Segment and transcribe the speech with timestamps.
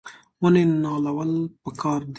[0.41, 1.31] ونې نالول
[1.63, 2.09] پکار دي